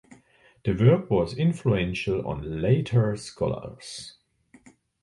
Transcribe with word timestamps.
The 0.65 0.71
work 0.71 1.11
was 1.11 1.37
influential 1.37 2.27
on 2.27 2.59
later 2.59 3.15
scholars. 3.17 4.17